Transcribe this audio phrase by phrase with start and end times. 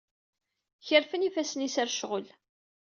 [0.87, 2.27] Kerfen ifassen-is ɣer ccɣel.